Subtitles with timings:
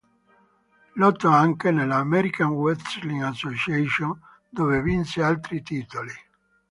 [0.93, 6.11] Lottò anche nella American Wrestling Association, dove vinse altri titoli.